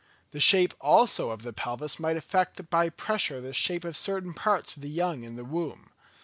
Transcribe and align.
The 0.31 0.39
shape, 0.39 0.73
also, 0.81 1.29
of 1.29 1.43
the 1.43 1.53
pelvis 1.53 1.99
might 1.99 2.17
affect 2.17 2.71
by 2.71 2.89
pressure 2.89 3.39
the 3.39 3.53
shape 3.53 3.83
of 3.85 3.95
certain 3.95 4.33
parts 4.33 4.75
of 4.75 4.81
the 4.81 4.89
young 4.89 5.21
in 5.21 5.35
the 5.35 5.45
womb. 5.45 5.91